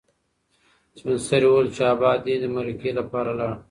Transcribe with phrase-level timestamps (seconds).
[0.97, 3.51] سپین سرې وویل چې ابا دې د مرکې لپاره لاړ.